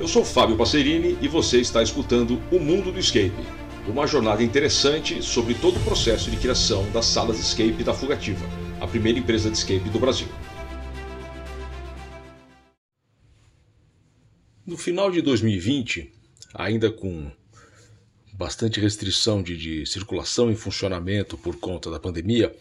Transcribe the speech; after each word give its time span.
Eu 0.00 0.08
sou 0.08 0.24
Fábio 0.24 0.56
Passerini 0.56 1.18
e 1.20 1.28
você 1.28 1.60
está 1.60 1.82
escutando 1.82 2.42
O 2.50 2.58
Mundo 2.58 2.90
do 2.90 2.98
Escape, 2.98 3.32
uma 3.86 4.06
jornada 4.06 4.42
interessante 4.42 5.22
sobre 5.22 5.54
todo 5.54 5.76
o 5.76 5.84
processo 5.84 6.30
de 6.30 6.36
criação 6.38 6.90
das 6.90 7.04
salas 7.06 7.36
de 7.36 7.42
escape 7.42 7.84
da 7.84 7.92
Fugativa, 7.92 8.44
a 8.80 8.86
primeira 8.86 9.18
empresa 9.18 9.50
de 9.50 9.56
escape 9.56 9.88
do 9.90 10.00
Brasil. 10.00 10.26
No 14.66 14.76
final 14.76 15.10
de 15.10 15.20
2020, 15.20 16.10
ainda 16.54 16.90
com 16.90 17.30
bastante 18.32 18.80
restrição 18.80 19.42
de, 19.42 19.56
de 19.56 19.86
circulação 19.86 20.50
e 20.50 20.56
funcionamento 20.56 21.36
por 21.36 21.56
conta 21.56 21.90
da 21.90 22.00
pandemia, 22.00 22.56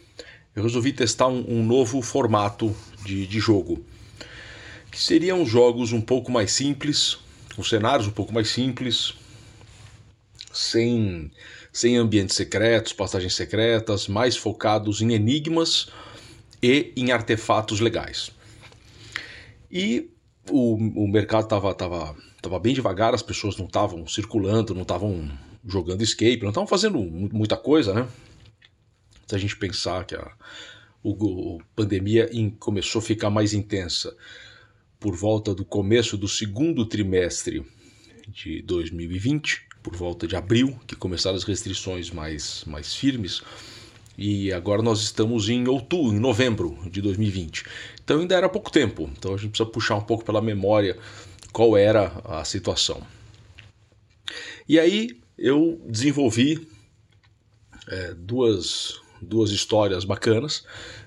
eu 0.53 0.63
resolvi 0.63 0.91
testar 0.91 1.27
um, 1.27 1.45
um 1.47 1.65
novo 1.65 2.01
formato 2.01 2.75
de, 3.05 3.25
de 3.25 3.39
jogo, 3.39 3.83
que 4.91 4.99
seriam 4.99 5.45
jogos 5.45 5.93
um 5.93 6.01
pouco 6.01 6.29
mais 6.29 6.51
simples, 6.51 7.17
com 7.55 7.63
cenários 7.63 8.07
um 8.07 8.11
pouco 8.11 8.33
mais 8.33 8.49
simples, 8.49 9.13
sem, 10.51 11.31
sem 11.71 11.95
ambientes 11.95 12.35
secretos, 12.35 12.91
passagens 12.91 13.33
secretas, 13.33 14.09
mais 14.09 14.35
focados 14.35 15.01
em 15.01 15.13
enigmas 15.13 15.87
e 16.61 16.91
em 16.97 17.11
artefatos 17.11 17.79
legais. 17.79 18.31
E 19.71 20.11
o, 20.49 20.75
o 20.75 21.07
mercado 21.07 21.45
estava 21.45 21.73
tava, 21.73 22.15
tava 22.41 22.59
bem 22.59 22.73
devagar, 22.73 23.13
as 23.13 23.23
pessoas 23.23 23.55
não 23.55 23.67
estavam 23.67 24.05
circulando, 24.05 24.75
não 24.75 24.81
estavam 24.81 25.31
jogando 25.65 26.01
escape, 26.01 26.41
não 26.41 26.49
estavam 26.49 26.67
fazendo 26.67 26.99
muita 26.99 27.55
coisa, 27.55 27.93
né? 27.93 28.07
Se 29.25 29.35
a 29.35 29.37
gente 29.37 29.55
pensar 29.55 30.03
que 30.05 30.15
a, 30.15 30.31
o, 31.01 31.59
a 31.61 31.63
pandemia 31.73 32.29
começou 32.59 32.99
a 32.99 33.03
ficar 33.03 33.29
mais 33.29 33.53
intensa 33.53 34.13
por 35.01 35.15
volta 35.15 35.55
do 35.55 35.65
começo 35.65 36.15
do 36.15 36.27
segundo 36.27 36.85
trimestre 36.85 37.65
de 38.27 38.61
2020, 38.61 39.63
por 39.81 39.95
volta 39.95 40.27
de 40.27 40.35
abril, 40.35 40.79
que 40.85 40.95
começaram 40.95 41.35
as 41.35 41.43
restrições 41.43 42.11
mais, 42.11 42.63
mais 42.67 42.95
firmes, 42.95 43.41
e 44.15 44.53
agora 44.53 44.83
nós 44.83 45.01
estamos 45.01 45.49
em 45.49 45.67
outubro, 45.67 46.15
em 46.15 46.19
novembro 46.19 46.77
de 46.87 47.01
2020. 47.01 47.65
Então 48.03 48.19
ainda 48.19 48.35
era 48.35 48.47
pouco 48.47 48.71
tempo, 48.71 49.09
então 49.17 49.33
a 49.33 49.37
gente 49.37 49.49
precisa 49.49 49.67
puxar 49.67 49.95
um 49.95 50.01
pouco 50.01 50.23
pela 50.23 50.39
memória 50.39 50.95
qual 51.51 51.75
era 51.75 52.21
a 52.23 52.45
situação. 52.45 53.01
E 54.69 54.79
aí 54.79 55.19
eu 55.35 55.81
desenvolvi 55.87 56.67
é, 57.87 58.13
duas, 58.13 59.01
duas 59.19 59.49
histórias 59.49 60.05
bacanas. 60.05 60.63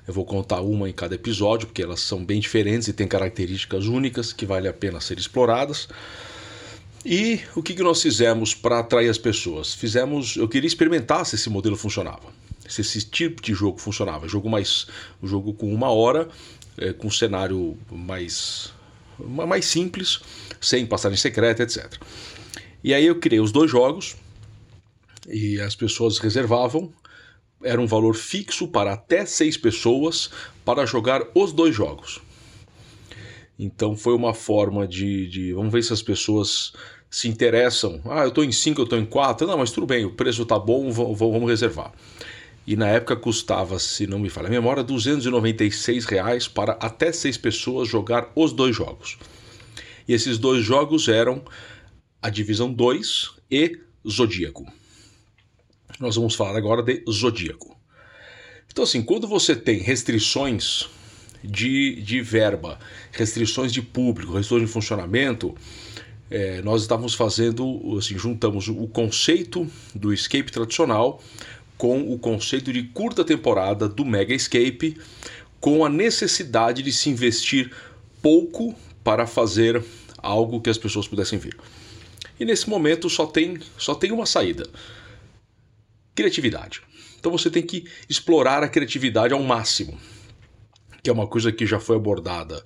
Eu 0.07 0.13
vou 0.13 0.25
contar 0.25 0.61
uma 0.61 0.89
em 0.89 0.93
cada 0.93 1.15
episódio, 1.15 1.67
porque 1.67 1.83
elas 1.83 2.01
são 2.01 2.25
bem 2.25 2.39
diferentes 2.39 2.89
e 2.89 2.93
têm 2.93 3.09
características 3.09 3.87
únicas 3.87 4.33
que 4.33 4.45
vale 4.45 4.69
a 4.69 4.73
pena 4.73 5.01
ser 5.01 5.19
exploradas. 5.19 5.89
E 7.05 7.41
o 7.55 7.63
que, 7.63 7.75
que 7.75 7.83
nós 7.83 8.03
fizemos 8.03 8.55
para 8.55 8.81
atrair 8.81 9.09
as 9.09 9.19
pessoas? 9.19 9.75
Fizemos, 9.75 10.37
eu 10.37 10.49
queria 10.49 10.67
experimentar 10.67 11.25
se 11.25 11.37
esse 11.37 11.49
modelo 11.51 11.77
funcionava, 11.77 12.33
se 12.69 12.83
esse 12.83 13.03
tipo 13.03 13.43
de 13.43 13.55
jogo 13.55 13.79
funcionava. 13.79 14.29
Jogo 14.29 14.49
mais, 14.49 14.87
um 15.23 15.27
jogo 15.27 15.55
com 15.55 15.73
uma 15.73 15.91
hora, 15.91 16.29
é, 16.77 16.93
com 16.93 17.09
um 17.09 17.11
cenário 17.11 17.77
mais, 17.91 18.73
mais 19.19 19.67
simples, 19.67 20.21
sem 20.61 20.87
passagem 20.87 21.19
secreta, 21.19 21.63
etc. 21.63 21.95
E 22.83 22.93
aí 22.93 23.07
eu 23.07 23.19
criei 23.19 23.41
os 23.41 23.53
dois 23.53 23.71
jogos 23.71 24.17
e 25.29 25.59
as 25.61 25.75
pessoas 25.75 26.19
reservavam 26.19 26.93
era 27.65 27.81
um 27.81 27.87
valor 27.87 28.15
fixo 28.15 28.69
para 28.69 28.93
até 28.93 29.27
seis 29.27 29.57
pessoas 29.57 30.31
para 30.65 30.87
jogar 30.87 31.23
os 31.35 31.53
dois 31.53 31.75
jogos. 31.75 32.21
Então 33.59 33.97
foi 33.97 34.15
uma 34.15 34.35
forma 34.35 34.87
de, 34.87 35.29
de 35.29 35.53
vamos 35.53 35.73
ver 35.73 35.83
se 35.83 35.93
as 35.93 36.03
pessoas 36.03 36.73
se 37.11 37.29
interessam. 37.29 38.01
Ah, 38.05 38.23
eu 38.23 38.29
estou 38.29 38.45
em 38.45 38.53
cinco, 38.53 38.81
eu 38.81 38.85
estou 38.85 38.99
em 38.99 39.05
quatro. 39.05 39.47
Não, 39.47 39.59
mas 39.59 39.71
tudo 39.71 39.87
bem, 39.87 40.05
o 40.05 40.11
preço 40.11 40.43
está 40.43 40.59
bom, 40.59 40.91
vamos 40.91 41.49
reservar. 41.49 41.93
E 42.67 42.77
na 42.77 42.89
época 42.89 43.15
custava, 43.15 43.79
se 43.79 44.07
não 44.07 44.19
me 44.19 44.31
falha 44.31 44.49
a 44.49 44.51
memória, 44.51 44.83
296 44.83 46.07
reais 46.07 46.49
para 46.49 46.73
até 46.73 47.13
seis 47.13 47.37
pessoas 47.37 47.89
jogar 47.89 48.33
os 48.35 48.53
dois 48.53 48.75
jogos. 48.75 49.19
E 50.09 50.13
esses 50.13 50.39
dois 50.39 50.65
jogos 50.65 51.09
eram 51.09 51.43
a 52.21 52.31
Divisão 52.31 52.73
2 52.73 53.33
e 53.51 53.79
Zodíaco. 54.09 54.67
Nós 56.01 56.17
vamos 56.17 56.35
falar 56.35 56.57
agora 56.57 56.83
de 56.83 57.05
Zodíaco. 57.09 57.77
Então, 58.71 58.83
assim, 58.83 59.01
quando 59.01 59.29
você 59.29 59.55
tem 59.55 59.79
restrições 59.79 60.89
de, 61.43 62.03
de 62.03 62.21
verba, 62.21 62.81
restrições 63.13 63.73
de 63.73 63.81
público, 63.81 64.33
restrições 64.33 64.67
de 64.67 64.73
funcionamento, 64.73 65.55
é, 66.29 66.61
nós 66.63 66.83
estávamos 66.83 67.15
fazendo, 67.15 67.97
assim, 67.97 68.19
juntamos 68.19 68.67
o 68.67 68.89
conceito 68.89 69.71
do 69.95 70.13
escape 70.13 70.51
tradicional 70.51 71.23
com 71.79 72.13
o 72.13 72.19
conceito 72.19 72.73
de 72.73 72.83
curta 72.83 73.25
temporada 73.25 73.89
do 73.89 74.05
Mega 74.05 74.35
Escape, 74.35 74.97
com 75.61 75.85
a 75.85 75.89
necessidade 75.89 76.83
de 76.83 76.93
se 76.93 77.09
investir 77.09 77.71
pouco 78.21 78.75
para 79.05 79.27
fazer 79.27 79.83
algo 80.19 80.61
que 80.61 80.71
as 80.71 80.79
pessoas 80.79 81.07
pudessem 81.07 81.39
ver. 81.39 81.57
E 82.41 82.45
nesse 82.45 82.69
momento 82.69 83.09
só 83.09 83.27
tem, 83.27 83.61
só 83.79 83.95
tem 83.95 84.11
uma 84.11 84.27
saída 84.27 84.69
criatividade. 86.15 86.83
Então 87.19 87.33
você 87.33 87.51
tem 87.51 87.63
que 87.63 87.85
explorar 88.09 88.63
a 88.63 88.69
criatividade 88.69 89.33
ao 89.33 89.43
máximo, 89.43 89.99
que 91.03 91.11
é 91.11 91.13
uma 91.13 91.27
coisa 91.27 91.51
que 91.51 91.67
já 91.67 91.81
foi 91.81 91.97
abordada 91.97 92.63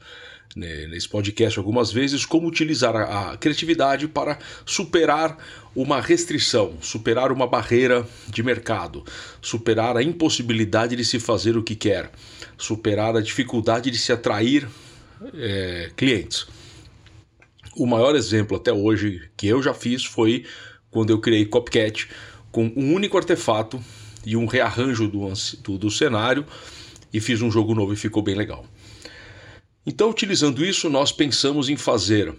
né, 0.57 0.87
nesse 0.89 1.09
podcast 1.09 1.59
algumas 1.59 1.93
vezes, 1.93 2.25
como 2.25 2.49
utilizar 2.49 2.97
a, 2.97 3.37
criatividade 3.37 4.09
para 4.09 4.39
superar 4.67 5.39
uma 5.75 6.01
restrição, 6.01 6.77
superar 6.81 7.31
uma 7.31 7.47
barreira 7.47 8.07
de 8.29 8.43
mercado, 8.43 9.05
superar 9.41 9.97
a 9.97 10.03
impossibilidade 10.03 10.97
de 10.97 11.05
se 11.05 11.21
fazer 11.21 11.57
o 11.57 11.63
que 11.63 11.77
quer, 11.77 12.11
superar 12.57 13.17
a 13.17 13.21
dificuldade 13.21 13.91
de 13.91 13.99
se 13.99 14.13
atrair 14.13 14.69
é, 15.35 15.91
clientes. 15.97 16.47
O 17.77 17.87
maior 17.87 18.17
exemplo 18.17 18.57
até 18.57 18.73
hoje 18.73 19.31
que 19.37 19.47
eu 19.47 19.63
já 19.63 19.73
fiz 19.73 20.05
foi 20.05 20.45
quando 20.91 21.11
eu 21.11 21.21
criei 21.21 21.45
Copcat, 21.45 22.09
com 22.51 22.73
um 22.77 22.95
único 22.95 23.17
artefato 23.17 23.83
e 24.25 24.37
um 24.37 24.47
rearranjo 24.47 25.09
do, 25.09 25.33
do, 25.63 25.79
do 25.79 25.91
cenário 25.91 26.45
e 27.13 27.21
fiz 27.21 27.41
um 27.41 27.51
jogo 27.51 27.75
novo 27.75 27.93
e 27.93 27.97
ficou 27.97 28.23
bem 28.23 28.35
legal. 28.35 28.67
Então, 29.87 30.11
utilizando 30.11 30.65
isso, 30.65 30.91
nós 30.91 31.11
pensamos 31.11 31.69
em 31.69 31.77
fazer 31.77 32.35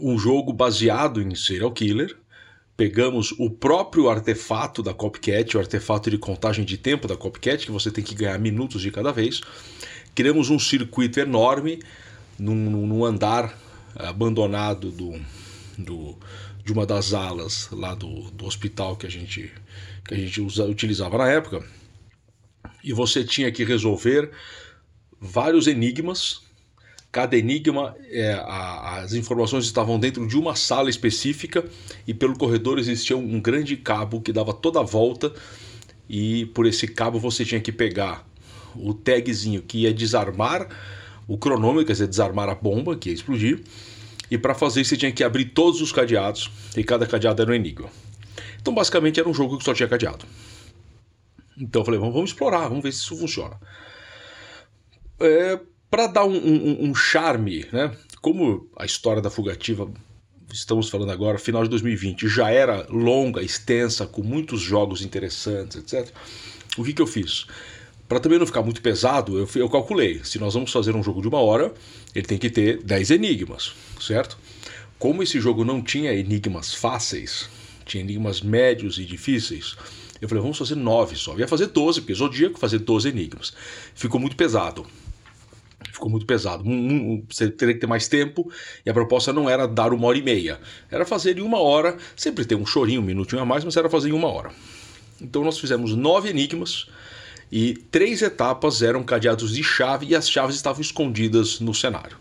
um 0.00 0.18
jogo 0.18 0.52
baseado 0.52 1.20
em 1.20 1.34
serial 1.34 1.70
killer. 1.70 2.16
Pegamos 2.76 3.32
o 3.38 3.50
próprio 3.50 4.08
artefato 4.08 4.82
da 4.82 4.94
Copcat, 4.94 5.56
o 5.56 5.60
artefato 5.60 6.10
de 6.10 6.18
contagem 6.18 6.64
de 6.64 6.78
tempo 6.78 7.06
da 7.06 7.16
Copcat, 7.16 7.66
que 7.66 7.70
você 7.70 7.90
tem 7.90 8.02
que 8.02 8.14
ganhar 8.14 8.38
minutos 8.38 8.80
de 8.80 8.90
cada 8.90 9.12
vez. 9.12 9.42
Criamos 10.14 10.48
um 10.48 10.58
circuito 10.58 11.20
enorme 11.20 11.80
num, 12.38 12.54
num 12.54 13.04
andar 13.04 13.56
abandonado 13.94 14.90
do, 14.90 15.20
do, 15.78 16.16
de 16.64 16.72
uma 16.72 16.86
das 16.86 17.12
alas 17.12 17.68
lá 17.70 17.94
do, 17.94 18.30
do 18.30 18.46
hospital 18.46 18.96
que 18.96 19.06
a 19.06 19.10
gente, 19.10 19.52
que 20.06 20.14
a 20.14 20.16
gente 20.16 20.40
usa, 20.40 20.64
utilizava 20.64 21.18
na 21.18 21.28
época. 21.28 21.62
E 22.82 22.92
você 22.92 23.22
tinha 23.22 23.52
que 23.52 23.64
resolver 23.64 24.30
vários 25.20 25.66
enigmas. 25.66 26.42
Cada 27.12 27.36
enigma, 27.36 27.94
é, 28.10 28.32
a, 28.32 29.00
as 29.00 29.12
informações 29.12 29.66
estavam 29.66 29.98
dentro 29.98 30.26
de 30.26 30.36
uma 30.36 30.56
sala 30.56 30.90
específica 30.90 31.64
e 32.06 32.14
pelo 32.14 32.36
corredor 32.36 32.78
existia 32.78 33.16
um 33.16 33.40
grande 33.40 33.76
cabo 33.76 34.20
que 34.20 34.32
dava 34.32 34.52
toda 34.52 34.80
a 34.80 34.82
volta 34.82 35.32
e 36.08 36.46
por 36.46 36.66
esse 36.66 36.88
cabo 36.88 37.20
você 37.20 37.44
tinha 37.44 37.60
que 37.60 37.70
pegar 37.70 38.26
o 38.74 38.92
tagzinho 38.92 39.62
que 39.62 39.82
ia 39.82 39.94
desarmar 39.94 40.68
o 41.28 41.38
cronômetro, 41.38 41.86
quer 41.86 41.92
dizer, 41.92 42.08
desarmar 42.08 42.48
a 42.48 42.54
bomba 42.54 42.96
que 42.96 43.10
ia 43.10 43.14
explodir 43.14 43.62
e 44.34 44.38
para 44.38 44.52
fazer 44.52 44.80
isso 44.80 44.90
você 44.90 44.96
tinha 44.96 45.12
que 45.12 45.22
abrir 45.22 45.44
todos 45.44 45.80
os 45.80 45.92
cadeados 45.92 46.50
e 46.76 46.82
cada 46.82 47.06
cadeado 47.06 47.40
era 47.40 47.52
um 47.52 47.54
enigma. 47.54 47.88
Então 48.60 48.74
basicamente 48.74 49.20
era 49.20 49.28
um 49.28 49.32
jogo 49.32 49.56
que 49.56 49.64
só 49.64 49.72
tinha 49.72 49.88
cadeado. 49.88 50.26
Então 51.56 51.82
eu 51.82 51.84
falei, 51.84 52.00
vamos, 52.00 52.14
vamos 52.14 52.30
explorar, 52.30 52.66
vamos 52.66 52.82
ver 52.82 52.90
se 52.90 52.98
isso 52.98 53.16
funciona. 53.16 53.56
É, 55.20 55.60
para 55.88 56.08
dar 56.08 56.24
um, 56.24 56.34
um, 56.34 56.90
um, 56.90 56.94
charme, 56.96 57.64
né? 57.72 57.96
Como 58.20 58.68
a 58.76 58.84
história 58.84 59.22
da 59.22 59.30
Fugativa, 59.30 59.88
estamos 60.52 60.90
falando 60.90 61.12
agora, 61.12 61.38
final 61.38 61.62
de 61.62 61.70
2020, 61.70 62.26
já 62.26 62.50
era 62.50 62.84
longa, 62.90 63.40
extensa, 63.40 64.04
com 64.04 64.20
muitos 64.20 64.60
jogos 64.60 65.02
interessantes, 65.02 65.76
etc. 65.76 66.12
O 66.76 66.82
que, 66.82 66.92
que 66.92 67.02
eu 67.02 67.06
fiz? 67.06 67.46
Para 68.08 68.20
também 68.20 68.38
não 68.38 68.46
ficar 68.46 68.62
muito 68.62 68.82
pesado, 68.82 69.38
eu, 69.38 69.48
eu 69.54 69.68
calculei. 69.68 70.20
Se 70.24 70.38
nós 70.38 70.54
vamos 70.54 70.70
fazer 70.70 70.94
um 70.94 71.02
jogo 71.02 71.22
de 71.22 71.28
uma 71.28 71.40
hora, 71.40 71.72
ele 72.14 72.26
tem 72.26 72.38
que 72.38 72.50
ter 72.50 72.82
10 72.82 73.10
enigmas, 73.10 73.72
certo? 74.00 74.38
Como 74.98 75.22
esse 75.22 75.40
jogo 75.40 75.64
não 75.64 75.82
tinha 75.82 76.12
enigmas 76.12 76.74
fáceis, 76.74 77.48
tinha 77.84 78.02
enigmas 78.02 78.40
médios 78.40 78.98
e 78.98 79.04
difíceis, 79.04 79.76
eu 80.20 80.28
falei, 80.28 80.40
vamos 80.40 80.56
fazer 80.56 80.74
9 80.74 81.16
só. 81.16 81.32
Eu 81.32 81.40
ia 81.40 81.48
fazer 81.48 81.66
12, 81.66 82.00
porque 82.00 82.14
Zodíaco 82.14 82.58
fazer 82.58 82.78
12 82.78 83.08
enigmas. 83.08 83.52
Ficou 83.94 84.20
muito 84.20 84.36
pesado. 84.36 84.86
ficou 85.92 86.08
muito 86.08 86.24
pesado. 86.24 86.64
Você 87.28 87.50
teria 87.50 87.74
que 87.74 87.80
ter 87.80 87.86
mais 87.86 88.08
tempo 88.08 88.50
e 88.84 88.90
a 88.90 88.94
proposta 88.94 89.32
não 89.32 89.48
era 89.48 89.66
dar 89.66 89.92
uma 89.92 90.06
hora 90.06 90.18
e 90.18 90.22
meia, 90.22 90.60
era 90.90 91.04
fazer 91.04 91.38
em 91.38 91.42
uma 91.42 91.60
hora, 91.60 91.96
sempre 92.16 92.44
ter 92.44 92.54
um 92.54 92.64
chorinho, 92.64 93.00
um 93.00 93.04
minutinho 93.04 93.42
a 93.42 93.44
mais, 93.44 93.64
mas 93.64 93.76
era 93.76 93.88
fazer 93.90 94.08
em 94.08 94.12
uma 94.12 94.28
hora. 94.28 94.50
Então 95.20 95.44
nós 95.44 95.58
fizemos 95.58 95.94
nove 95.94 96.28
enigmas 96.28 96.86
e 97.50 97.74
três 97.90 98.22
etapas 98.22 98.82
eram 98.82 99.02
cadeados 99.02 99.54
de 99.54 99.62
chave 99.62 100.06
e 100.06 100.14
as 100.14 100.28
chaves 100.28 100.56
estavam 100.56 100.80
escondidas 100.80 101.60
no 101.60 101.74
cenário. 101.74 102.16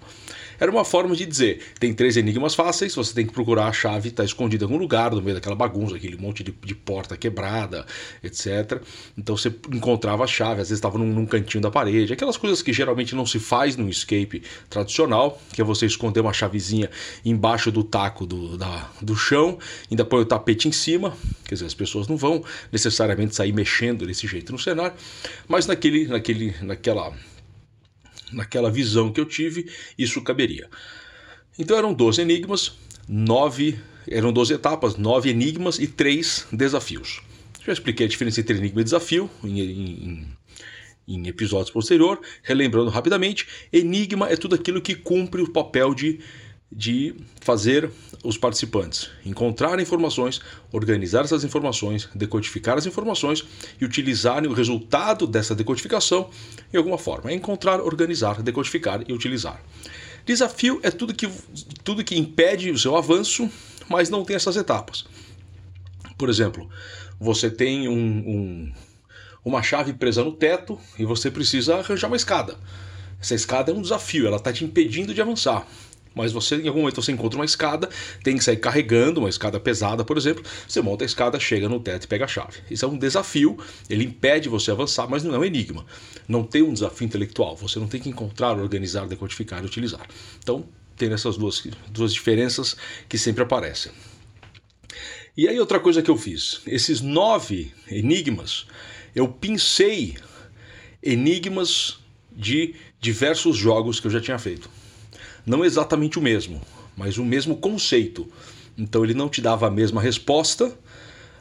Era 0.59 0.71
uma 0.71 0.85
forma 0.85 1.15
de 1.15 1.25
dizer: 1.25 1.61
tem 1.79 1.93
três 1.93 2.17
enigmas 2.17 2.55
fáceis, 2.55 2.95
você 2.95 3.13
tem 3.13 3.25
que 3.25 3.33
procurar 3.33 3.67
a 3.67 3.73
chave, 3.73 4.09
está 4.09 4.23
escondida 4.23 4.63
em 4.63 4.67
algum 4.67 4.77
lugar, 4.77 5.11
no 5.11 5.21
meio 5.21 5.35
daquela 5.35 5.55
bagunça, 5.55 5.95
aquele 5.95 6.17
monte 6.17 6.43
de, 6.43 6.51
de 6.51 6.75
porta 6.75 7.17
quebrada, 7.17 7.85
etc. 8.23 8.81
Então 9.17 9.35
você 9.35 9.53
encontrava 9.71 10.23
a 10.23 10.27
chave, 10.27 10.61
às 10.61 10.69
vezes 10.69 10.79
estava 10.79 10.97
num, 10.97 11.07
num, 11.07 11.25
cantinho 11.25 11.61
da 11.61 11.71
parede, 11.71 12.13
aquelas 12.13 12.37
coisas 12.37 12.61
que 12.61 12.71
geralmente 12.73 13.15
não 13.15 13.25
se 13.25 13.39
faz 13.39 13.75
no 13.75 13.89
escape 13.89 14.43
tradicional, 14.69 15.41
que 15.53 15.61
é 15.61 15.63
você 15.63 15.85
esconder 15.85 16.19
uma 16.19 16.33
chavezinha 16.33 16.89
embaixo 17.25 17.71
do 17.71 17.83
taco 17.83 18.25
do, 18.25 18.57
da, 18.57 18.89
do 19.01 19.15
chão, 19.15 19.57
ainda 19.89 20.05
põe 20.05 20.21
o 20.21 20.25
tapete 20.25 20.67
em 20.67 20.71
cima, 20.71 21.15
quer 21.45 21.55
dizer, 21.55 21.65
as 21.65 21.73
pessoas 21.73 22.07
não 22.07 22.17
vão 22.17 22.43
necessariamente 22.71 23.35
sair 23.35 23.53
mexendo 23.53 24.05
desse 24.05 24.27
jeito 24.27 24.51
no 24.51 24.59
cenário, 24.59 24.93
mas 25.47 25.67
naquele, 25.67 26.07
naquele, 26.07 26.55
naquela 26.61 27.13
naquela 28.33 28.69
visão 28.69 29.11
que 29.11 29.19
eu 29.19 29.25
tive, 29.25 29.69
isso 29.97 30.21
caberia. 30.21 30.69
Então 31.57 31.77
eram 31.77 31.93
12 31.93 32.21
enigmas, 32.21 32.73
9, 33.07 33.79
eram 34.07 34.33
12 34.33 34.53
etapas, 34.53 34.95
9 34.95 35.29
enigmas 35.29 35.79
e 35.79 35.87
3 35.87 36.47
desafios. 36.51 37.21
Já 37.65 37.71
expliquei 37.71 38.05
a 38.05 38.09
diferença 38.09 38.41
entre 38.41 38.57
enigma 38.57 38.81
e 38.81 38.83
desafio 38.83 39.29
em, 39.43 39.59
em, 39.59 40.27
em 41.07 41.27
episódios 41.27 41.69
posteriores. 41.69 42.21
Relembrando 42.41 42.89
rapidamente, 42.89 43.47
enigma 43.71 44.27
é 44.29 44.35
tudo 44.35 44.55
aquilo 44.55 44.81
que 44.81 44.95
cumpre 44.95 45.41
o 45.41 45.49
papel 45.49 45.93
de 45.93 46.19
de 46.75 47.15
fazer 47.41 47.89
os 48.23 48.37
participantes 48.37 49.09
encontrar 49.25 49.79
informações, 49.79 50.39
organizar 50.71 51.25
essas 51.25 51.43
informações, 51.43 52.07
decodificar 52.15 52.77
as 52.77 52.85
informações 52.85 53.43
e 53.79 53.85
utilizarem 53.85 54.49
o 54.49 54.53
resultado 54.53 55.27
dessa 55.27 55.53
decodificação 55.53 56.29
em 56.73 56.77
alguma 56.77 56.97
forma. 56.97 57.29
É 57.31 57.33
encontrar, 57.33 57.81
organizar, 57.81 58.41
decodificar 58.41 59.03
e 59.07 59.13
utilizar. 59.13 59.61
Desafio 60.25 60.79
é 60.83 60.89
tudo 60.89 61.13
que, 61.13 61.29
tudo 61.83 62.03
que 62.03 62.17
impede 62.17 62.71
o 62.71 62.79
seu 62.79 62.95
avanço, 62.95 63.49
mas 63.89 64.09
não 64.09 64.23
tem 64.23 64.37
essas 64.37 64.55
etapas. 64.55 65.05
Por 66.17 66.29
exemplo, 66.29 66.69
você 67.19 67.49
tem 67.49 67.89
um, 67.89 67.93
um, 67.93 68.73
uma 69.43 69.61
chave 69.61 69.91
presa 69.91 70.23
no 70.23 70.31
teto 70.31 70.79
e 70.97 71.03
você 71.03 71.29
precisa 71.29 71.75
arranjar 71.75 72.07
uma 72.07 72.15
escada. 72.15 72.57
Essa 73.19 73.35
escada 73.35 73.71
é 73.71 73.75
um 73.75 73.81
desafio, 73.81 74.27
ela 74.27 74.37
está 74.37 74.51
te 74.53 74.63
impedindo 74.63 75.13
de 75.13 75.21
avançar 75.21 75.67
mas 76.15 76.31
você 76.31 76.55
em 76.57 76.67
algum 76.67 76.81
momento 76.81 77.01
você 77.01 77.11
encontra 77.11 77.37
uma 77.39 77.45
escada, 77.45 77.89
tem 78.23 78.37
que 78.37 78.43
sair 78.43 78.57
carregando 78.57 79.19
uma 79.19 79.29
escada 79.29 79.59
pesada, 79.59 80.03
por 80.03 80.17
exemplo, 80.17 80.43
você 80.67 80.81
monta 80.81 81.03
a 81.03 81.07
escada, 81.07 81.39
chega 81.39 81.67
no 81.67 81.79
teto 81.79 82.05
e 82.05 82.07
pega 82.07 82.25
a 82.25 82.27
chave. 82.27 82.59
Isso 82.69 82.85
é 82.85 82.87
um 82.87 82.97
desafio, 82.97 83.57
ele 83.89 84.03
impede 84.03 84.49
você 84.49 84.71
avançar, 84.71 85.07
mas 85.09 85.23
não 85.23 85.35
é 85.35 85.39
um 85.39 85.45
enigma. 85.45 85.85
Não 86.27 86.43
tem 86.43 86.61
um 86.61 86.73
desafio 86.73 87.05
intelectual, 87.05 87.55
você 87.55 87.79
não 87.79 87.87
tem 87.87 87.99
que 87.99 88.09
encontrar, 88.09 88.57
organizar, 88.57 89.07
decodificar 89.07 89.63
e 89.63 89.65
utilizar. 89.65 90.05
Então, 90.39 90.65
tem 90.95 91.11
essas 91.11 91.37
duas, 91.37 91.63
duas 91.89 92.13
diferenças 92.13 92.77
que 93.09 93.17
sempre 93.17 93.43
aparecem. 93.43 93.91
E 95.35 95.47
aí 95.47 95.59
outra 95.59 95.79
coisa 95.79 96.03
que 96.03 96.11
eu 96.11 96.17
fiz, 96.17 96.61
esses 96.67 97.01
nove 97.01 97.73
enigmas, 97.89 98.67
eu 99.15 99.27
pincei 99.27 100.15
enigmas 101.01 101.99
de 102.31 102.75
diversos 102.99 103.57
jogos 103.57 103.99
que 103.99 104.07
eu 104.07 104.11
já 104.11 104.21
tinha 104.21 104.37
feito 104.37 104.69
não 105.45 105.63
exatamente 105.63 106.17
o 106.17 106.21
mesmo, 106.21 106.61
mas 106.95 107.17
o 107.17 107.25
mesmo 107.25 107.57
conceito. 107.57 108.27
Então 108.77 109.03
ele 109.03 109.13
não 109.13 109.29
te 109.29 109.41
dava 109.41 109.67
a 109.67 109.71
mesma 109.71 110.01
resposta, 110.01 110.77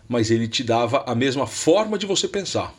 mas 0.08 0.30
ele 0.30 0.48
te 0.48 0.62
dava 0.62 1.04
a 1.06 1.14
mesma 1.14 1.46
forma 1.46 1.98
de 1.98 2.06
você 2.06 2.28
pensar. 2.28 2.74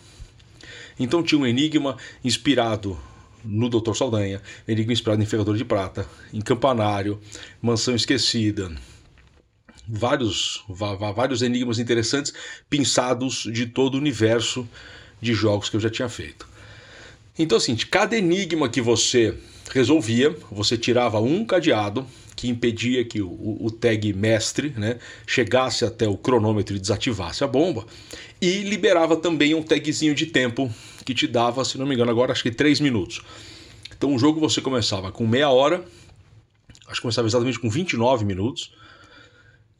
Então 1.00 1.24
tinha 1.24 1.40
um 1.40 1.48
enigma 1.48 1.98
inspirado 2.24 3.00
no 3.44 3.70
Dr. 3.70 3.94
Saldanha, 3.94 4.42
enigma 4.68 4.94
inspirado 4.94 5.22
em 5.22 5.26
Ferrador 5.26 5.58
de 5.58 5.66
Prata, 5.66 6.08
em 6.32 6.40
Campanário, 6.40 7.20
Mansão 7.62 7.96
Esquecida, 7.96 8.72
vários, 9.88 10.64
vários 11.16 11.42
enigmas 11.42 11.80
interessantes 11.80 12.34
pinçados 12.70 13.48
de 13.52 13.66
todo 13.66 13.96
o 13.96 13.98
universo 13.98 14.68
de 15.22 15.34
jogos 15.34 15.70
que 15.70 15.76
eu 15.76 15.82
já 15.82 15.90
tinha 15.90 16.08
feito. 16.08 16.53
Então, 17.38 17.58
assim, 17.58 17.76
cada 17.76 18.18
enigma 18.18 18.70
que 18.70 18.82
você 18.82 19.36
resolvia, 19.72 20.36
você 20.52 20.78
tirava 20.78 21.20
um 21.20 21.44
cadeado 21.44 22.06
que 22.36 22.48
impedia 22.48 23.04
que 23.06 23.22
o, 23.22 23.58
o, 23.60 23.72
tag 23.72 24.12
mestre 24.14 24.70
né, 24.78 25.00
chegasse 25.26 25.86
até 25.86 26.08
o 26.08 26.18
cronômetro 26.18 26.76
e 26.76 26.80
desativasse 26.80 27.44
a 27.44 27.48
bomba, 27.48 27.86
e 28.42 28.64
liberava 28.64 29.16
também 29.16 29.56
um 29.56 29.64
tagzinho 29.64 30.14
de 30.14 30.26
tempo 30.26 30.70
que 31.06 31.14
te 31.14 31.28
dava, 31.28 31.64
se 31.64 31.78
não 31.78 31.86
me 31.86 31.96
engano, 31.96 32.12
agora 32.12 32.32
acho 32.32 32.44
que 32.44 32.52
3 32.52 32.80
minutos. 32.82 33.22
Então 33.96 34.14
o 34.14 34.20
jogo 34.20 34.40
você 34.40 34.62
começava 34.62 35.12
com 35.12 35.26
meia 35.26 35.50
hora, 35.50 35.86
acho 36.88 36.96
que 36.96 37.02
começava 37.02 37.28
exatamente 37.28 37.60
com 37.60 37.70
29 37.70 38.26
minutos, 38.26 38.74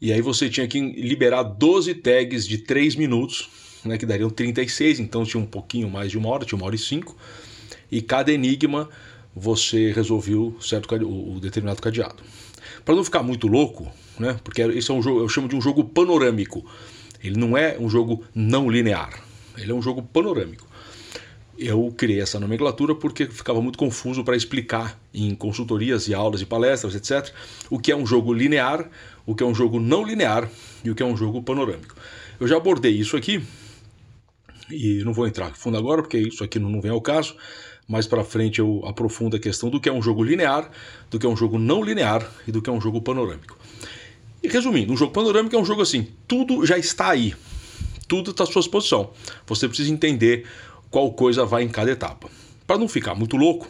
e 0.00 0.12
aí 0.12 0.20
você 0.20 0.48
tinha 0.48 0.66
que 0.66 0.80
liberar 0.80 1.42
12 1.42 1.94
tags 1.96 2.48
de 2.48 2.58
3 2.58 2.96
minutos, 2.96 3.48
né, 3.84 3.98
que 3.98 4.06
dariam 4.06 4.30
36, 4.30 5.00
então 5.00 5.24
tinha 5.24 5.42
um 5.42 5.46
pouquinho 5.46 5.90
mais 5.90 6.10
de 6.10 6.18
uma 6.18 6.28
hora, 6.28 6.44
tinha 6.44 6.56
uma 6.56 6.66
hora 6.66 6.74
e 6.74 6.78
cinco, 6.78 7.16
e 7.90 8.00
cada 8.00 8.32
enigma 8.32 8.88
você 9.34 9.92
resolveu 9.92 10.56
certo 10.60 10.94
o, 10.94 11.40
determinado 11.40 11.82
cadeado. 11.82 12.22
Para 12.84 12.94
não 12.94 13.04
ficar 13.04 13.22
muito 13.22 13.46
louco, 13.46 13.90
né? 14.18 14.38
Porque 14.44 14.62
esse 14.62 14.90
é 14.90 14.94
um 14.94 15.02
jogo, 15.02 15.20
eu 15.20 15.28
chamo 15.28 15.48
de 15.48 15.56
um 15.56 15.60
jogo 15.60 15.84
panorâmico. 15.84 16.64
Ele 17.22 17.38
não 17.38 17.56
é 17.56 17.76
um 17.78 17.88
jogo 17.88 18.22
não 18.34 18.70
linear. 18.70 19.22
Ele 19.56 19.72
é 19.72 19.74
um 19.74 19.82
jogo 19.82 20.02
panorâmico. 20.02 20.66
Eu 21.56 21.92
criei 21.96 22.20
essa 22.20 22.38
nomenclatura 22.38 22.94
porque 22.94 23.26
ficava 23.26 23.62
muito 23.62 23.78
confuso 23.78 24.24
para 24.24 24.36
explicar 24.36 25.00
em 25.12 25.34
consultorias 25.34 26.08
e 26.08 26.14
aulas 26.14 26.40
e 26.40 26.46
palestras, 26.46 26.94
etc., 26.94 27.32
o 27.70 27.78
que 27.78 27.92
é 27.92 27.96
um 27.96 28.04
jogo 28.04 28.32
linear, 28.32 28.88
o 29.24 29.34
que 29.34 29.42
é 29.42 29.46
um 29.46 29.54
jogo 29.54 29.78
não 29.80 30.04
linear 30.04 30.50
e 30.84 30.90
o 30.90 30.94
que 30.94 31.02
é 31.02 31.06
um 31.06 31.16
jogo 31.16 31.42
panorâmico. 31.42 31.94
Eu 32.40 32.48
já 32.48 32.56
abordei 32.56 32.92
isso 32.92 33.16
aqui 33.16 33.42
e 34.70 35.02
não 35.04 35.12
vou 35.12 35.26
entrar 35.26 35.54
fundo 35.54 35.76
agora 35.76 36.02
porque 36.02 36.18
isso 36.18 36.42
aqui 36.42 36.58
não 36.58 36.80
vem 36.80 36.90
ao 36.90 37.00
caso, 37.00 37.36
mais 37.86 38.06
para 38.06 38.24
frente 38.24 38.58
eu 38.58 38.82
aprofundo 38.86 39.36
a 39.36 39.38
questão 39.38 39.68
do 39.68 39.80
que 39.80 39.88
é 39.88 39.92
um 39.92 40.00
jogo 40.00 40.22
linear, 40.22 40.70
do 41.10 41.18
que 41.18 41.26
é 41.26 41.28
um 41.28 41.36
jogo 41.36 41.58
não 41.58 41.82
linear 41.82 42.28
e 42.46 42.52
do 42.52 42.62
que 42.62 42.70
é 42.70 42.72
um 42.72 42.80
jogo 42.80 43.00
panorâmico. 43.02 43.58
E 44.42 44.48
resumindo, 44.48 44.92
um 44.92 44.96
jogo 44.96 45.12
panorâmico 45.12 45.54
é 45.56 45.58
um 45.58 45.64
jogo 45.64 45.82
assim, 45.82 46.08
tudo 46.26 46.64
já 46.66 46.78
está 46.78 47.10
aí, 47.10 47.34
tudo 48.08 48.30
está 48.30 48.44
à 48.44 48.46
sua 48.46 48.60
disposição. 48.60 49.10
Você 49.46 49.68
precisa 49.68 49.92
entender 49.92 50.46
qual 50.90 51.12
coisa 51.12 51.44
vai 51.44 51.62
em 51.62 51.68
cada 51.68 51.90
etapa. 51.90 52.30
Para 52.66 52.78
não 52.78 52.88
ficar 52.88 53.14
muito 53.14 53.36
louco, 53.36 53.68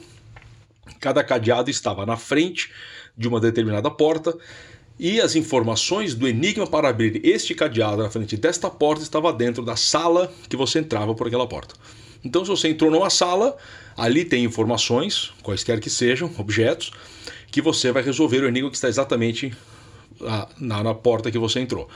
cada 1.00 1.22
cadeado 1.22 1.70
estava 1.70 2.04
na 2.04 2.16
frente 2.16 2.72
de 3.16 3.28
uma 3.28 3.40
determinada 3.40 3.90
porta 3.90 4.36
e 4.98 5.20
as 5.20 5.34
informações 5.34 6.14
do 6.14 6.28
enigma 6.28 6.66
para 6.66 6.88
abrir 6.88 7.20
este 7.24 7.54
cadeado 7.54 8.02
na 8.02 8.10
frente 8.10 8.36
desta 8.36 8.70
porta 8.70 9.02
estava 9.02 9.32
dentro 9.32 9.64
da 9.64 9.76
sala 9.76 10.32
que 10.48 10.56
você 10.56 10.78
entrava 10.78 11.14
por 11.14 11.26
aquela 11.26 11.46
porta. 11.46 11.74
Então, 12.24 12.44
se 12.44 12.50
você 12.50 12.68
entrou 12.68 12.90
numa 12.90 13.10
sala, 13.10 13.56
ali 13.96 14.24
tem 14.24 14.44
informações, 14.44 15.32
quaisquer 15.42 15.78
que 15.78 15.90
sejam, 15.90 16.30
objetos, 16.38 16.90
que 17.50 17.60
você 17.60 17.92
vai 17.92 18.02
resolver 18.02 18.42
o 18.42 18.48
enigma 18.48 18.70
que 18.70 18.76
está 18.76 18.88
exatamente 18.88 19.52
ah, 20.22 20.48
na, 20.58 20.82
na 20.82 20.94
porta 20.94 21.30
que 21.30 21.38
você 21.38 21.60
entrou. 21.60 21.88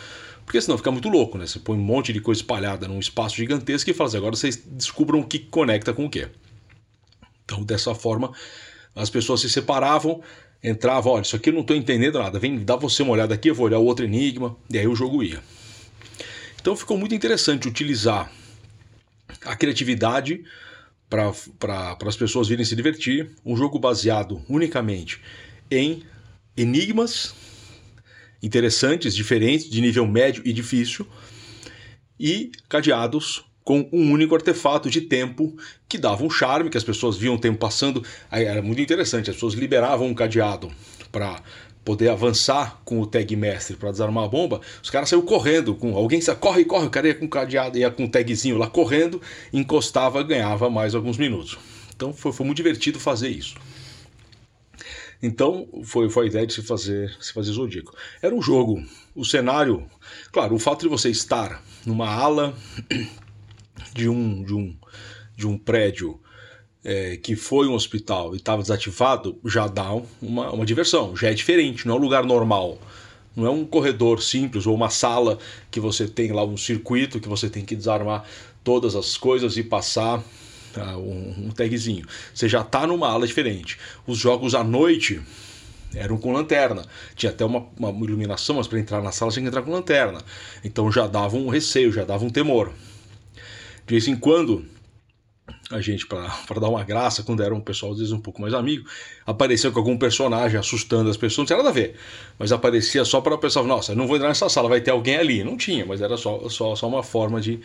Porque 0.45 0.61
senão 0.61 0.77
fica 0.77 0.91
muito 0.91 1.09
louco, 1.09 1.39
né? 1.39 1.47
Você 1.47 1.59
põe 1.59 1.77
um 1.77 1.83
monte 1.83 2.13
de 2.13 2.21
coisa 2.21 2.41
espalhada 2.41 2.89
num 2.89 2.99
espaço 2.99 3.37
gigantesco 3.37 3.91
e 3.91 3.95
fala 3.95 4.09
assim, 4.09 4.17
agora 4.17 4.37
vocês 4.37 4.57
descubram 4.57 5.21
o 5.21 5.27
que 5.27 5.39
conecta 5.39 5.93
com 5.93 6.07
o 6.07 6.11
que. 6.11 6.29
Então, 7.45 7.63
dessa 7.63 7.95
forma, 7.95 8.33
as 8.95 9.09
pessoas 9.09 9.41
se 9.41 9.49
separavam, 9.49 10.23
entravam, 10.63 11.13
olha, 11.13 11.23
isso 11.23 11.37
aqui 11.37 11.51
eu 11.51 11.55
não 11.55 11.61
estou 11.61 11.77
entendendo 11.77 12.19
nada, 12.19 12.39
vem 12.39 12.59
dar 12.59 12.77
você 12.77 13.03
uma 13.03 13.13
olhada 13.13 13.35
aqui, 13.35 13.49
eu 13.49 13.55
vou 13.55 13.67
olhar 13.67 13.79
outro 13.79 14.05
enigma, 14.05 14.57
e 14.69 14.79
aí 14.79 14.87
o 14.87 14.95
jogo 14.95 15.23
ia. 15.23 15.41
Então 16.61 16.77
ficou 16.77 16.99
muito 16.99 17.15
interessante 17.15 17.69
utilizar 17.69 18.31
a 19.45 19.55
criatividade 19.55 20.45
para 21.09 21.33
as 22.07 22.17
pessoas 22.17 22.49
virem 22.49 22.65
se 22.65 22.75
divertir. 22.77 23.31
Um 23.47 23.57
jogo 23.57 23.79
baseado 23.79 24.43
unicamente 24.49 25.21
em 25.71 26.03
enigmas 26.57 27.35
interessantes, 28.43 29.15
diferentes, 29.15 29.71
de 29.71 29.81
nível 29.81 30.07
médio 30.07 30.43
e 30.45 30.53
difícil, 30.53 31.07
e 32.19 32.51
cadeados 32.69 33.45
com 33.69 33.87
um 33.93 34.13
único 34.13 34.35
artefato 34.35 34.89
de 34.89 35.03
tempo 35.03 35.55
que 35.87 35.99
dava 35.99 36.25
um 36.25 36.31
charme, 36.31 36.71
que 36.71 36.79
as 36.79 36.83
pessoas 36.83 37.19
viam 37.19 37.35
o 37.35 37.39
tempo 37.39 37.59
passando. 37.59 38.03
Aí 38.31 38.47
era 38.47 38.63
muito 38.63 38.81
interessante, 38.81 39.29
as 39.29 39.37
pessoas 39.37 39.53
liberavam 39.53 40.07
um 40.07 40.15
cadeado 40.15 40.73
para 41.13 41.43
poder 41.85 42.09
avançar 42.09 42.81
com 42.83 42.99
o 42.99 43.07
tag 43.07 43.37
mestre 43.37 43.77
para 43.77 43.91
desarmar 43.91 44.25
a 44.25 44.29
bomba, 44.29 44.63
os 44.83 44.89
caras 44.89 45.11
saíram 45.11 45.27
correndo 45.27 45.75
com 45.75 45.95
alguém 45.95 46.19
sa... 46.19 46.35
corre, 46.35 46.65
corre, 46.65 46.87
o 46.87 46.91
cara 46.91 47.09
ia 47.09 47.15
com 47.15 47.29
cadeado, 47.29 47.77
ia 47.77 47.91
com 47.91 48.07
o 48.07 48.09
tagzinho 48.09 48.57
lá 48.57 48.69
correndo, 48.69 49.21
encostava, 49.53 50.23
ganhava 50.23 50.71
mais 50.71 50.95
alguns 50.95 51.19
minutos. 51.19 51.59
Então 51.95 52.11
foi, 52.15 52.33
foi 52.33 52.47
muito 52.47 52.57
divertido 52.57 52.99
fazer 52.99 53.29
isso. 53.29 53.55
Então 55.23 55.69
foi, 55.85 56.09
foi 56.09 56.25
a 56.25 56.29
ideia 56.29 56.47
de 56.47 56.55
se 56.55 56.63
fazer, 56.63 57.15
se 57.21 57.35
fazer 57.35 57.53
Zodíaco. 57.53 57.95
Era 58.23 58.35
um 58.35 58.41
jogo, 58.41 58.83
o 59.15 59.27
cenário, 59.27 59.87
claro, 60.33 60.55
o 60.55 60.59
fato 60.59 60.85
de 60.85 60.89
você 60.89 61.11
estar 61.11 61.63
numa 61.85 62.09
ala 62.09 62.57
de 63.95 64.09
um, 64.09 64.45
de 64.45 64.55
um, 64.55 64.77
de 65.37 65.47
um 65.47 65.59
prédio 65.59 66.21
é, 66.85 67.17
que 67.17 67.37
foi 67.37 67.67
um 67.69 67.75
hospital 67.75 68.35
e 68.35 68.39
estava 68.39 68.63
desativado 68.63 69.39
já 69.45 69.67
dá 69.67 69.93
uma, 70.23 70.51
uma 70.51 70.65
diversão, 70.65 71.17
já 71.17 71.29
é 71.29 71.35
diferente, 71.35 71.87
não 71.87 71.97
é 71.97 71.99
um 71.99 72.03
lugar 72.03 72.25
normal. 72.25 72.79
Não 73.37 73.47
é 73.47 73.51
um 73.51 73.65
corredor 73.65 74.21
simples 74.21 74.67
ou 74.67 74.75
uma 74.75 74.91
sala 74.91 75.39
que 75.71 75.79
você 75.79 76.09
tem 76.09 76.33
lá 76.33 76.45
um 76.45 76.57
circuito 76.57 77.21
que 77.21 77.29
você 77.29 77.49
tem 77.49 77.65
que 77.65 77.77
desarmar 77.77 78.25
todas 78.65 78.97
as 78.97 79.17
coisas 79.17 79.57
e 79.57 79.63
passar 79.63 80.19
uh, 80.19 80.99
um, 80.99 81.51
tagzinho. 81.51 82.05
Você 82.35 82.49
já 82.49 82.63
está 82.63 82.85
numa 82.85 83.09
ala 83.09 83.29
diferente. 83.29 83.79
Os 84.09 84.19
jogos 84.19 84.57
à 84.57 84.65
noite 84.65 85.21
eram 85.95 86.19
com 86.19 86.33
lanterna. 86.33 86.85
Tinha 87.15 87.31
até 87.31 87.45
uma, 87.45 87.67
uma 87.79 87.91
iluminação, 88.05 88.57
mas 88.57 88.67
para 88.67 88.81
entrar 88.81 89.01
na 89.03 89.13
sala 89.13 89.31
tinha 89.31 89.45
que 89.45 89.49
entrar 89.49 89.63
com 89.63 89.71
lanterna. 89.71 90.21
Então 90.65 90.91
já 90.91 91.07
dava 91.07 91.37
um 91.37 91.49
receio, 91.49 91.93
já 91.93 92.05
dava 92.05 92.25
um 92.25 92.31
temor. 92.31 92.73
De 93.89 93.95
vez 93.95 94.07
em 94.07 94.15
quando 94.15 94.67
a 95.71 95.81
gente, 95.81 96.07
para 96.07 96.61
dar 96.61 96.69
uma 96.69 96.85
graça, 96.85 97.23
quando 97.23 97.43
era 97.43 97.55
um 97.55 97.61
pessoal 97.61 97.93
às 97.93 97.99
vezes 97.99 98.13
um 98.13 98.21
pouco 98.21 98.39
mais 98.39 98.53
amigo, 98.53 98.87
aparecia 99.25 99.71
com 99.71 99.79
algum 99.79 99.97
personagem 99.97 100.61
assustando 100.61 101.09
as 101.09 101.17
pessoas, 101.17 101.39
não 101.39 101.47
tinha 101.47 101.57
nada 101.57 101.71
a 101.71 101.73
ver, 101.73 101.95
mas 102.39 102.53
aparecia 102.53 103.03
só 103.07 103.23
para 103.23 103.35
o 103.35 103.39
pessoal, 103.39 103.65
nossa, 103.65 103.95
não 103.95 104.07
vou 104.07 104.17
entrar 104.17 104.29
nessa 104.29 104.47
sala, 104.51 104.69
vai 104.69 104.83
ter 104.83 104.91
alguém 104.91 105.17
ali. 105.17 105.43
Não 105.43 105.57
tinha, 105.57 105.87
mas 105.87 106.03
era 106.03 106.19
só, 106.19 106.51
só, 106.51 106.77
só 106.77 106.87
uma 106.87 107.03
forma 107.03 107.41
de, 107.41 107.61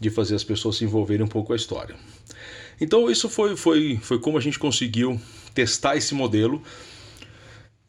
de 0.00 0.10
fazer 0.10 0.36
as 0.36 0.44
pessoas 0.44 0.76
se 0.76 0.84
envolverem 0.84 1.26
um 1.26 1.28
pouco 1.28 1.48
com 1.48 1.52
a 1.54 1.56
história. 1.56 1.96
Então, 2.80 3.10
isso 3.10 3.28
foi, 3.28 3.56
foi, 3.56 3.98
foi 4.00 4.20
como 4.20 4.38
a 4.38 4.40
gente 4.40 4.60
conseguiu 4.60 5.20
testar 5.52 5.96
esse 5.96 6.14
modelo 6.14 6.62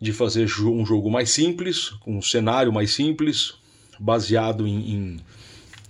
de 0.02 0.12
fazer 0.12 0.50
um 0.60 0.84
jogo 0.84 1.12
mais 1.12 1.30
simples, 1.30 1.90
com 2.00 2.18
um 2.18 2.22
cenário 2.22 2.74
mais 2.74 2.96
simples, 2.96 3.54
baseado 4.00 4.66
em, 4.66 4.92
em, 4.92 5.20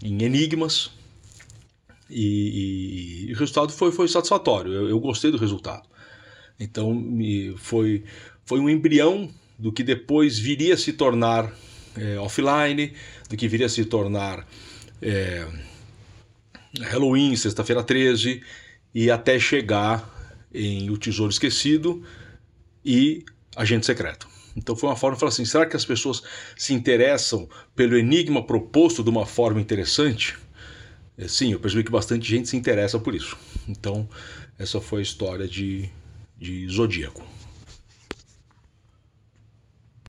em 0.03 0.23
enigmas, 0.23 0.91
e, 2.09 3.27
e, 3.27 3.33
o 3.33 3.37
resultado 3.37 3.71
foi, 3.71 3.91
foi 3.91 4.07
satisfatório. 4.07 4.71
Eu, 4.71 4.89
eu 4.89 4.99
gostei 4.99 5.31
do 5.31 5.37
resultado. 5.37 5.87
Então 6.59 6.93
me, 6.93 7.55
foi, 7.57 8.03
foi 8.45 8.59
um 8.59 8.69
embrião 8.69 9.29
do 9.57 9.71
que 9.71 9.83
depois 9.83 10.37
viria 10.37 10.73
a 10.73 10.77
se 10.77 10.93
tornar 10.93 11.51
é, 11.97 12.19
offline, 12.19 12.93
do 13.29 13.37
que 13.37 13.47
viria 13.47 13.65
a 13.65 13.69
se 13.69 13.85
tornar 13.85 14.47
é, 15.01 15.47
Halloween, 16.81 17.35
sexta-feira 17.35 17.83
13, 17.83 18.41
e 18.93 19.09
até 19.09 19.39
chegar 19.39 20.13
em 20.53 20.89
O 20.89 20.97
Tesouro 20.97 21.31
Esquecido 21.31 22.03
e 22.83 23.23
Agente 23.55 23.85
Secreto. 23.85 24.27
Então 24.55 24.75
foi 24.75 24.89
uma 24.89 24.95
forma 24.95 25.15
de 25.15 25.19
falar 25.19 25.29
assim: 25.29 25.43
será 25.43 25.65
que 25.65 25.75
as 25.75 25.85
pessoas 25.85 26.23
se 26.55 26.73
interessam 26.73 27.49
pelo 27.75 27.97
enigma 27.97 28.45
proposto 28.45 29.03
de 29.03 29.09
uma 29.09 29.25
forma 29.25 29.59
interessante? 29.59 30.37
É, 31.17 31.27
sim, 31.27 31.53
eu 31.53 31.59
percebi 31.59 31.83
que 31.83 31.91
bastante 31.91 32.27
gente 32.27 32.49
se 32.49 32.57
interessa 32.57 32.99
por 32.99 33.15
isso. 33.15 33.37
Então, 33.67 34.07
essa 34.59 34.79
foi 34.81 34.99
a 34.99 35.03
história 35.03 35.47
de, 35.47 35.89
de 36.37 36.67
Zodíaco. 36.67 37.23